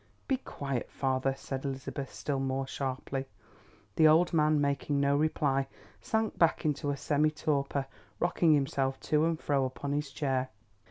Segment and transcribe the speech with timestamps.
[0.27, 3.27] "Be quiet, father!" said Elizabeth, still more sharply.
[3.97, 5.67] The old man, making no reply,
[6.01, 7.85] sank back into a semi torpor,
[8.19, 10.49] rocking himself to and fro upon his chair.